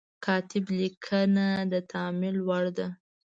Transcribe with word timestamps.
کاتب 0.25 0.65
لیکنه 0.79 1.47
د 1.71 1.73
تأمل 1.91 2.35
وړ 2.47 2.65
ده. 2.77 2.87